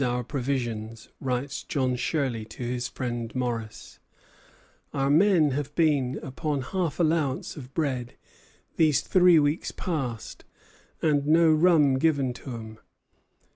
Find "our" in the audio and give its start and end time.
0.31-0.33, 4.95-5.11